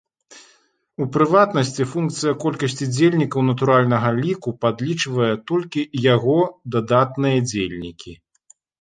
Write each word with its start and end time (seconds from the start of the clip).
У 1.03 1.05
прыватнасці, 1.17 1.85
функцыя 1.91 2.33
колькасці 2.45 2.89
дзельнікаў 2.95 3.45
натуральнага 3.51 4.09
ліку 4.23 4.57
падлічвае 4.65 5.31
толькі 5.55 5.87
яго 6.15 6.39
дадатныя 6.75 7.37
дзельнікі. 7.53 8.21